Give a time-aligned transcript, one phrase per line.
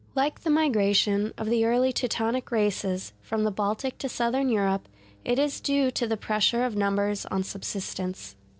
[0.15, 4.87] Like the migration of the early Teutonic races from the Baltic to Southern Europe,
[5.23, 8.35] it is due to the pressure of numbers on subsistence.